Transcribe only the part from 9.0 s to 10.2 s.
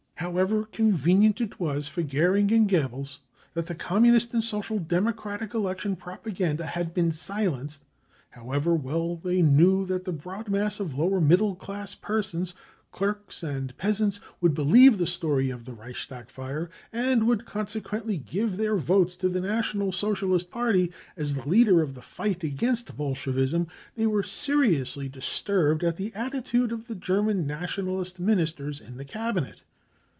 they knew that the